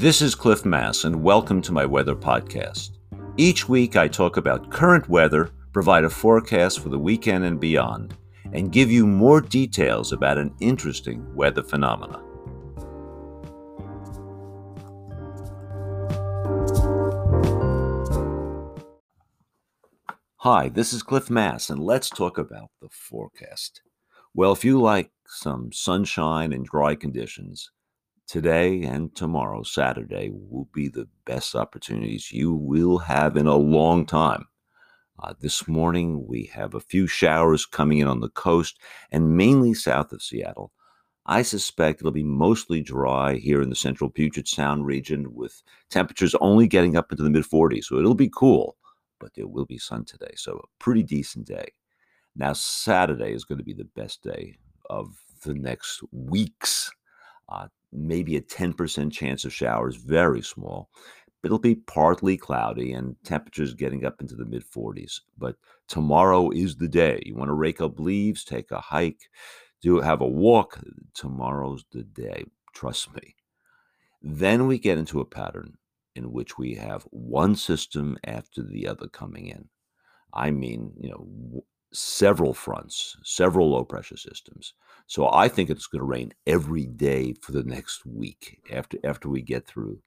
[0.00, 2.92] This is Cliff Mass, and welcome to my weather podcast.
[3.36, 8.16] Each week, I talk about current weather, provide a forecast for the weekend and beyond,
[8.54, 12.18] and give you more details about an interesting weather phenomena.
[20.36, 23.82] Hi, this is Cliff Mass, and let's talk about the forecast.
[24.32, 27.70] Well, if you like some sunshine and dry conditions,
[28.30, 34.06] today and tomorrow, Saturday, will be the best opportunities you will have in a long
[34.06, 34.46] time.
[35.18, 38.78] Uh, this morning, we have a few showers coming in on the coast
[39.10, 40.70] and mainly south of Seattle.
[41.26, 45.60] I suspect it'll be mostly dry here in the central Puget Sound region with
[45.90, 47.84] temperatures only getting up into the mid 40s.
[47.84, 48.76] So it'll be cool,
[49.18, 50.34] but there will be sun today.
[50.36, 51.72] So a pretty decent day.
[52.36, 54.56] Now, Saturday is going to be the best day
[54.88, 56.92] of the next weeks.
[57.48, 60.90] Uh, maybe a 10% chance of showers, very small.
[61.42, 65.20] It'll be partly cloudy and temperatures getting up into the mid 40s.
[65.38, 65.56] But
[65.88, 67.22] tomorrow is the day.
[67.24, 69.22] You want to rake up leaves, take a hike,
[69.80, 70.78] do have a walk.
[71.14, 72.44] Tomorrow's the day.
[72.74, 73.36] Trust me.
[74.22, 75.78] Then we get into a pattern
[76.14, 79.68] in which we have one system after the other coming in.
[80.34, 84.74] I mean, you know, several fronts, several low pressure systems.
[85.06, 89.28] So I think it's going to rain every day for the next week after after
[89.28, 90.00] we get through.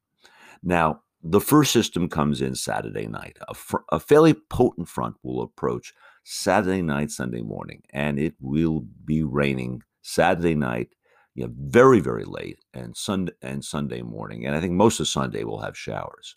[0.62, 3.38] Now, the first system comes in Saturday night.
[3.48, 8.86] A, fr- a fairly potent front will approach Saturday night, Sunday morning, and it will
[9.06, 10.90] be raining Saturday night,
[11.36, 14.46] you know, very very late, and Sunday and Sunday morning.
[14.46, 16.36] And I think most of Sunday will have showers.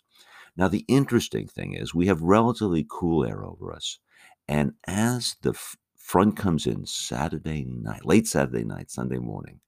[0.57, 3.99] Now, the interesting thing is we have relatively cool air over us.
[4.47, 5.53] And as the
[5.95, 9.59] front comes in Saturday night, late Saturday night, Sunday morning,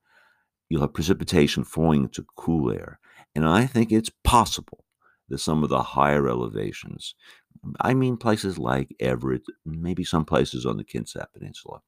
[0.69, 2.99] you'll have precipitation falling into cool air.
[3.35, 4.85] And I think it's possible
[5.27, 7.15] that some of the higher elevations,
[7.81, 11.81] I mean places like Everett, maybe some places on the Kitsap Peninsula,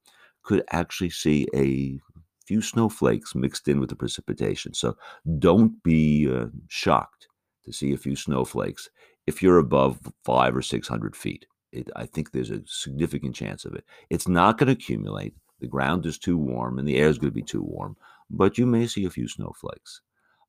[0.43, 1.99] could actually see a
[2.45, 4.73] few snowflakes mixed in with the precipitation.
[4.73, 4.97] So
[5.39, 7.27] don't be uh, shocked
[7.63, 8.89] to see a few snowflakes
[9.27, 11.45] if you're above five or 600 feet.
[11.71, 13.85] It, I think there's a significant chance of it.
[14.09, 15.35] It's not going to accumulate.
[15.59, 17.95] The ground is too warm and the air is going to be too warm,
[18.29, 20.01] but you may see a few snowflakes.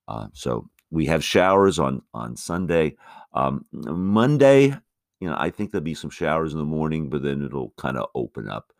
[0.07, 2.95] Uh, so we have showers on on Sunday.
[3.33, 4.75] Um, Monday,
[5.19, 7.97] you know, I think there'll be some showers in the morning, but then it'll kind
[7.97, 8.73] of open up.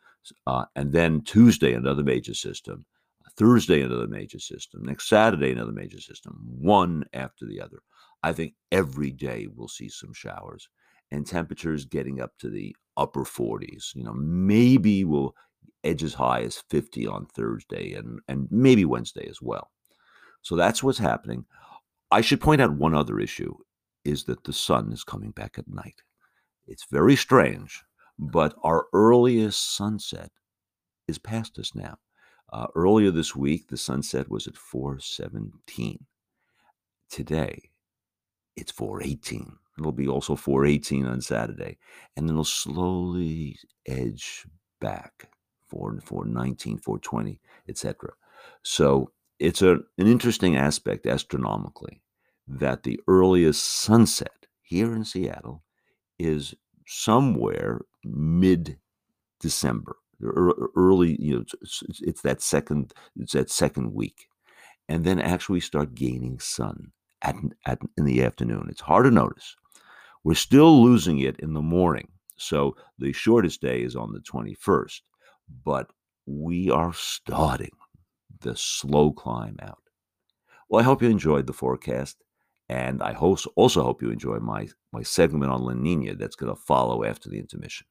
[0.47, 2.85] Uh, and then Tuesday, another major system.
[3.35, 4.83] Thursday, another major system.
[4.83, 6.39] Next Saturday, another major system.
[6.59, 7.79] One after the other.
[8.21, 10.69] I think every day we'll see some showers
[11.13, 13.93] and temperatures getting up to the upper 40s.
[13.93, 15.35] You know, maybe we'll
[15.83, 19.69] edge as high as 50 on Thursday and, and maybe Wednesday as well.
[20.41, 21.45] So that's what's happening.
[22.11, 23.53] I should point out one other issue
[24.03, 26.01] is that the sun is coming back at night.
[26.67, 27.83] It's very strange,
[28.17, 30.31] but our earliest sunset
[31.07, 31.97] is past us now.
[32.51, 36.05] Uh, earlier this week, the sunset was at 417.
[37.09, 37.69] Today,
[38.55, 39.57] it's 418.
[39.77, 41.77] It'll be also 418 on Saturday.
[42.15, 43.57] And then it'll slowly
[43.87, 44.45] edge
[44.79, 45.29] back
[45.67, 48.11] 4, 419, 420, etc.
[48.61, 52.01] So it's a, an interesting aspect astronomically
[52.47, 55.63] that the earliest sunset here in Seattle
[56.19, 56.53] is
[56.85, 58.77] somewhere mid
[59.39, 59.97] December,
[60.75, 64.27] early, you know, it's, it's, that second, it's that second week.
[64.87, 66.91] And then actually start gaining sun
[67.21, 67.35] at,
[67.65, 68.67] at in the afternoon.
[68.69, 69.55] It's hard to notice.
[70.23, 72.07] We're still losing it in the morning.
[72.37, 75.01] So the shortest day is on the 21st,
[75.65, 75.91] but
[76.25, 77.71] we are starting
[78.39, 79.79] the slow climb out.
[80.69, 82.17] Well, I hope you enjoyed the forecast,
[82.69, 86.61] and I also hope you enjoy my, my segment on La Nina that's going to
[86.61, 87.85] follow after the intermission.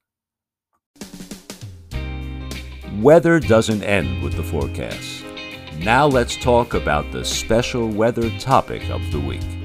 [3.00, 5.24] Weather doesn't end with the forecast.
[5.78, 9.61] Now let's talk about the special weather topic of the week.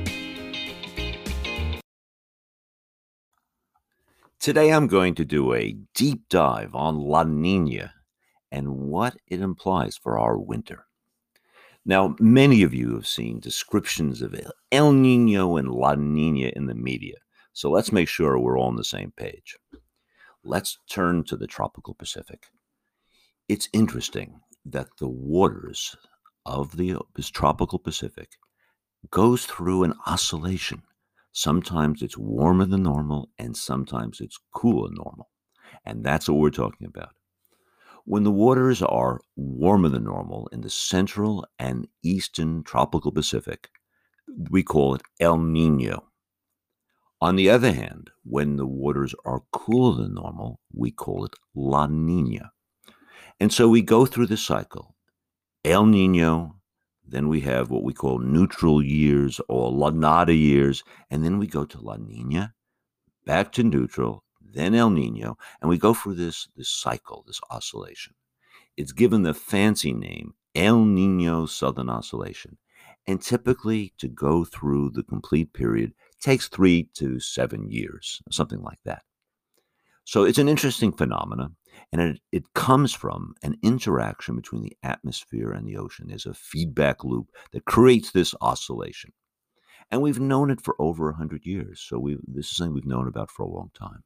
[4.48, 7.94] Today I'm going to do a deep dive on La Nina
[8.50, 10.86] and what it implies for our winter.
[11.86, 14.34] Now, many of you have seen descriptions of
[14.72, 17.16] El Nino and La Nina in the media,
[17.52, 19.58] so let's make sure we're all on the same page.
[20.46, 22.46] Let's turn to the tropical Pacific.
[23.50, 25.94] It's interesting that the waters
[26.46, 26.98] of the
[27.34, 28.30] tropical Pacific
[29.12, 30.84] goes through an oscillation
[31.38, 35.30] Sometimes it's warmer than normal, and sometimes it's cooler than normal.
[35.86, 37.14] And that's what we're talking about.
[38.06, 43.70] When the waters are warmer than normal in the central and eastern tropical Pacific,
[44.50, 46.08] we call it El Nino.
[47.22, 51.86] On the other hand, when the waters are cooler than normal, we call it La
[51.86, 52.52] Nina.
[53.40, 54.96] And so we go through the cycle
[55.64, 56.56] El Nino,
[57.08, 61.48] then we have what we call neutral years or La Nada years, and then we
[61.48, 62.54] go to La Nina,
[63.26, 68.14] back to neutral, then El Nino, and we go through this, this cycle, this oscillation.
[68.76, 72.58] It's given the fancy name El Nino Southern Oscillation.
[73.06, 78.80] And typically, to go through the complete period takes three to seven years, something like
[78.84, 79.04] that.
[80.04, 81.56] So it's an interesting phenomenon,
[81.92, 86.08] and it, it comes from an interaction between the atmosphere and the ocean.
[86.08, 89.14] There's a feedback loop that creates this oscillation.
[89.90, 91.80] And we've known it for over 100 years.
[91.80, 94.04] So we this is something we've known about for a long time.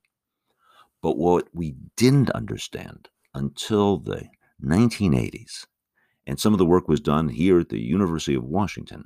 [1.01, 4.27] But what we didn't understand until the
[4.63, 5.65] 1980s,
[6.27, 9.06] and some of the work was done here at the University of Washington,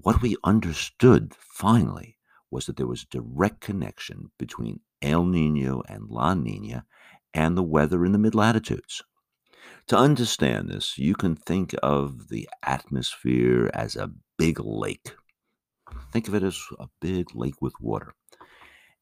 [0.00, 2.18] what we understood finally
[2.50, 6.84] was that there was a direct connection between El Nino and La Nina
[7.34, 9.02] and the weather in the mid latitudes.
[9.88, 15.14] To understand this, you can think of the atmosphere as a big lake.
[16.12, 18.14] Think of it as a big lake with water.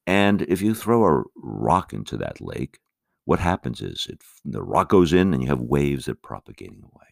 [0.06, 2.80] And if you throw a rock into that lake,
[3.24, 6.82] what happens is it, the rock goes in and you have waves that are propagating
[6.82, 7.06] away.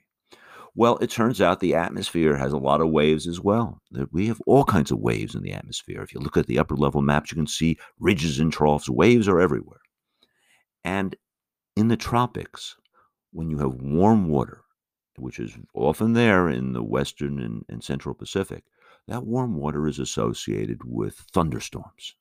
[0.75, 3.81] Well, it turns out the atmosphere has a lot of waves as well.
[4.11, 6.02] We have all kinds of waves in the atmosphere.
[6.02, 8.88] If you look at the upper level maps, you can see ridges and troughs.
[8.88, 9.81] Waves are everywhere.
[10.85, 11.17] And
[11.77, 12.77] in the tropics,
[13.32, 14.62] when you have warm water,
[15.17, 18.65] which is often there in the western and, and central Pacific,
[19.06, 22.15] that warm water is associated with thunderstorms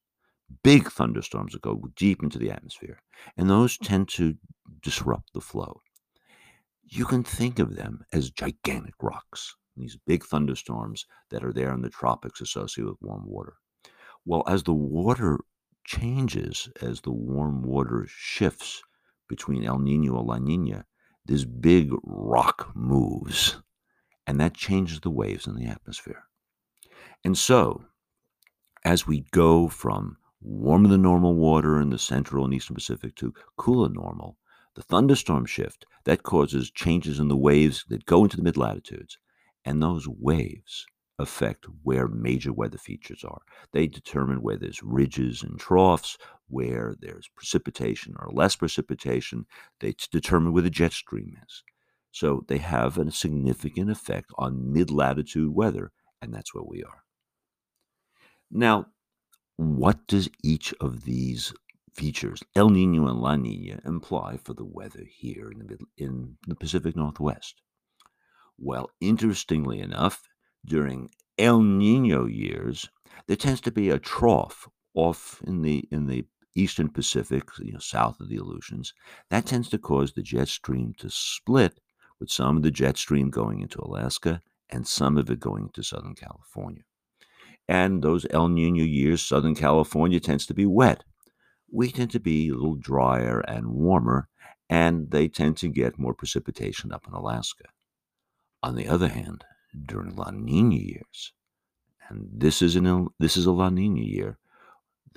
[0.63, 3.01] big thunderstorms that go deep into the atmosphere,
[3.37, 3.85] and those hmm.
[3.85, 4.35] tend to
[4.81, 5.81] disrupt the flow.
[6.83, 11.81] You can think of them as gigantic rocks, these big thunderstorms that are there in
[11.81, 13.57] the tropics associated with warm water.
[14.25, 15.39] Well, as the water
[15.89, 18.83] changes, as the warm water shifts
[19.27, 20.85] between El Nino and La Nina,
[21.25, 23.57] this big rock moves,
[24.27, 26.25] and that changes the waves in the atmosphere.
[27.25, 27.85] And so,
[28.85, 33.33] as we go from warmer than normal water in the central and eastern Pacific to
[33.57, 34.37] cooler normal,
[34.75, 39.17] the thunderstorm shift that causes changes in the waves that go into the mid latitudes.
[39.65, 40.85] And those waves
[41.19, 43.41] affect where major weather features are.
[43.73, 46.17] They determine where there's ridges and troughs,
[46.47, 49.45] where there's precipitation or less precipitation.
[49.79, 51.63] They determine where the jet stream is.
[52.11, 57.03] So they have a significant effect on mid latitude weather, and that's where we are.
[58.49, 58.87] Now,
[59.57, 61.53] what does each of these
[61.93, 66.55] features, El Nino and La Nina, imply for the weather here in the, in the
[66.55, 67.61] Pacific Northwest?
[68.57, 70.28] Well, interestingly enough,
[70.65, 72.89] during El Nino years,
[73.27, 76.25] there tends to be a trough off in the in the
[76.55, 78.93] eastern Pacific, you know, south of the Aleutians.
[79.29, 81.79] That tends to cause the jet stream to split,
[82.19, 85.83] with some of the jet stream going into Alaska and some of it going to
[85.83, 86.83] Southern California.
[87.67, 91.03] And those El Nino years, Southern California tends to be wet.
[91.71, 94.27] We tend to be a little drier and warmer,
[94.69, 97.65] and they tend to get more precipitation up in Alaska.
[98.63, 99.45] On the other hand,
[99.85, 101.33] during La Nina years,
[102.09, 104.37] and this is an this is a La Nina year,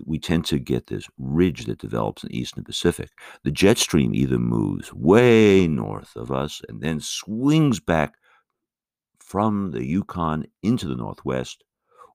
[0.05, 3.11] we tend to get this ridge that develops in the eastern Pacific.
[3.45, 8.15] The jet stream either moves way north of us and then swings back
[9.19, 11.65] from the Yukon into the northwest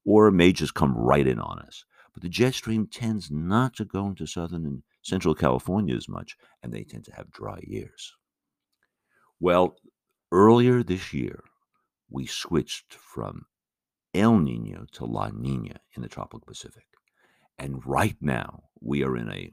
[0.08, 1.84] or it may just come right in on us.
[2.14, 6.38] But the jet stream tends not to go into southern and central California as much,
[6.64, 8.16] and they tend to have dry years.
[9.40, 9.76] Well,
[10.32, 11.44] earlier this year,
[12.10, 13.46] we switched from
[14.14, 16.86] El Nino to La Nina in the tropical Pacific.
[17.60, 19.52] And right now, we are in a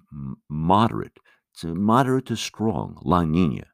[0.48, 1.18] moderate
[1.58, 3.66] to moderate to strong La Nina.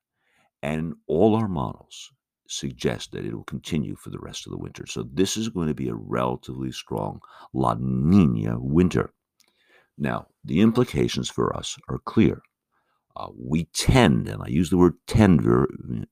[0.62, 2.10] And all our models
[2.48, 4.84] suggest that it will continue for the rest of the winter.
[4.86, 7.20] So this is going to be a relatively strong
[7.52, 9.12] La Nina winter.
[9.96, 12.42] Now, the implications for us are clear.
[13.16, 15.66] Uh, we tend, and I use the word tend very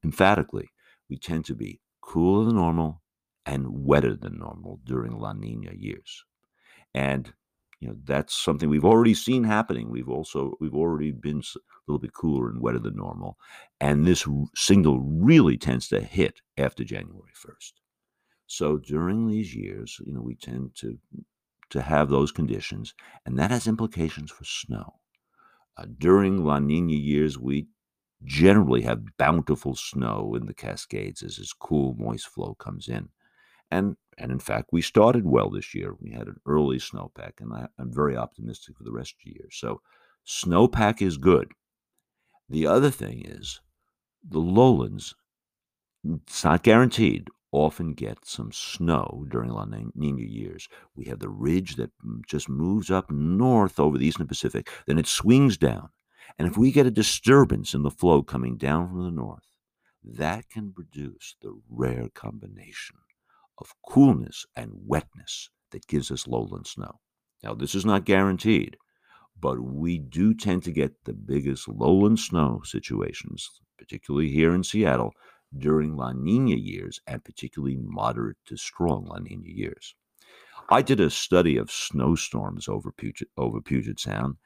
[0.04, 0.68] emphatically,
[1.08, 3.03] we tend to be cooler than normal
[3.45, 6.25] and wetter than normal during La Nina years.
[6.95, 7.33] And
[7.81, 9.91] you know that's something we've already seen happening.
[9.91, 13.37] We've also we've already been a little bit cooler and wetter than normal,
[13.79, 17.81] and this signal really tends to hit after January first.
[18.47, 20.99] So during these years, you know, we tend to
[21.71, 22.95] to have those conditions,
[23.27, 24.95] and that has implications for snow.
[25.77, 27.69] Uh, during La Nina years, we
[28.25, 33.08] generally have bountiful snow in the Cascades as this cool, moist flow comes in.
[33.70, 35.94] And and in fact, we started well this year.
[36.00, 39.38] We had an early snowpack, and I, I'm very optimistic for the rest of the
[39.38, 39.48] year.
[39.52, 39.80] So
[40.26, 41.52] snowpack is good.
[42.48, 43.60] The other thing is
[44.28, 45.14] the lowlands,
[46.04, 50.68] it's not guaranteed, often get some snow during La Nina years.
[50.96, 54.98] We have the ridge that mm, just moves up north over the eastern Pacific, then
[54.98, 55.90] it swings down.
[56.38, 59.44] And if we get a disturbance in the flow coming down from the north,
[60.04, 62.97] that can produce the rare combination
[63.58, 67.00] of coolness and wetness that gives us lowland snow.
[67.42, 68.76] Now, this is not guaranteed,
[69.38, 75.12] but we do tend to get the biggest lowland snow situations, particularly here in Seattle,
[75.56, 79.94] during La Nina years and particularly moderate to strong La Nina years.
[80.68, 84.37] I did a study of snowstorms over Puget, over Puget Sound,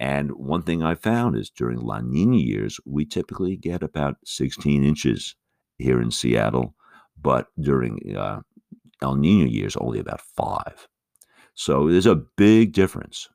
[0.00, 4.82] and one thing I found is during La Nina years, we typically get about 16
[4.84, 5.36] inches
[5.78, 6.74] here in Seattle,
[7.20, 8.40] but during uh,
[9.00, 10.88] El Nino years, only about five.
[11.54, 13.28] So there's a big difference.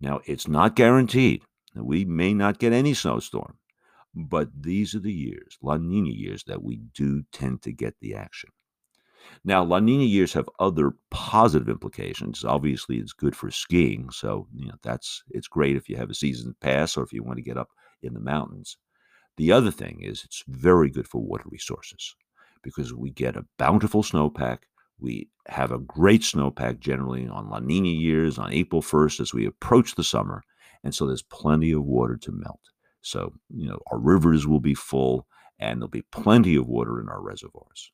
[0.00, 1.42] Now, it's not guaranteed.
[1.74, 3.58] That we may not get any snowstorm,
[4.14, 8.14] but these are the years, La Nina years, that we do tend to get the
[8.14, 8.50] action.
[9.44, 12.44] Now, La Nina years have other positive implications.
[12.44, 16.14] Obviously, it's good for skiing, so you know that's it's great if you have a
[16.14, 17.68] season pass or if you want to get up
[18.02, 18.76] in the mountains.
[19.36, 22.14] The other thing is it's very good for water resources
[22.62, 24.58] because we get a bountiful snowpack
[24.98, 29.46] we have a great snowpack generally on La Nina years on April 1st as we
[29.46, 30.42] approach the summer.
[30.82, 32.60] And so there's plenty of water to melt.
[33.00, 35.26] So, you know, our rivers will be full
[35.58, 37.92] and there'll be plenty of water in our reservoirs.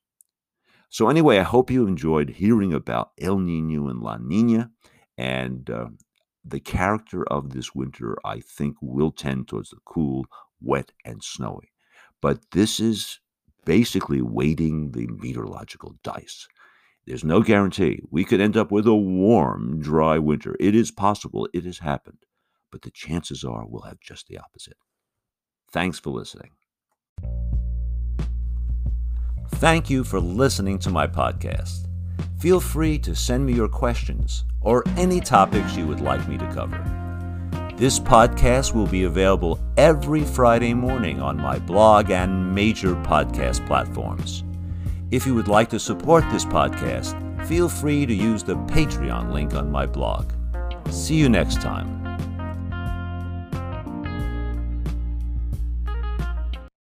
[0.91, 4.71] So, anyway, I hope you enjoyed hearing about El Nino and La Nina.
[5.17, 5.87] And uh,
[6.45, 10.27] the character of this winter, I think, will tend towards the cool,
[10.61, 11.73] wet, and snowy.
[12.21, 13.21] But this is
[13.65, 16.49] basically weighting the meteorological dice.
[17.07, 18.03] There's no guarantee.
[18.11, 20.57] We could end up with a warm, dry winter.
[20.59, 21.49] It is possible.
[21.55, 22.25] It has happened.
[22.73, 24.77] But the chances are we'll have just the opposite.
[25.73, 26.51] Thanks for listening.
[29.52, 31.87] Thank you for listening to my podcast.
[32.38, 36.47] Feel free to send me your questions or any topics you would like me to
[36.52, 36.83] cover.
[37.76, 44.45] This podcast will be available every Friday morning on my blog and major podcast platforms.
[45.11, 47.16] If you would like to support this podcast,
[47.47, 50.33] feel free to use the Patreon link on my blog.
[50.90, 52.00] See you next time.